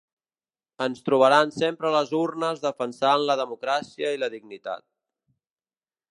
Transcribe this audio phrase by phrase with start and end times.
[0.83, 4.85] Ens trobaran sempre a les urnes defensant la democràcia i la dignitat.